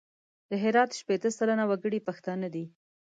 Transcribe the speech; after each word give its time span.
د 0.49 0.51
هرات 0.63 0.89
شپېته 0.99 1.29
سلنه 1.37 1.63
وګړي 1.67 1.99
پښتانه 2.07 2.47
دي. 2.55 2.65